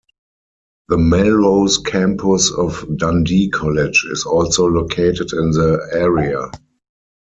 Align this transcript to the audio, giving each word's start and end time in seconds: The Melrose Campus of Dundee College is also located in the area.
The 0.89 0.97
Melrose 0.97 1.77
Campus 1.77 2.49
of 2.51 2.87
Dundee 2.97 3.51
College 3.51 4.07
is 4.11 4.25
also 4.25 4.65
located 4.65 5.31
in 5.31 5.51
the 5.51 5.89
area. 5.93 6.49